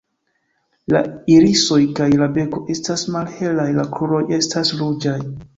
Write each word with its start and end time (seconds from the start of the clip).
La 0.93 1.01
irisoj 1.33 1.79
kaj 2.01 2.09
la 2.23 2.29
beko 2.39 2.63
estas 2.77 3.05
malhelaj; 3.17 3.69
la 3.79 3.89
kruroj 3.99 4.27
estas 4.43 4.77
ruĝaj. 4.83 5.19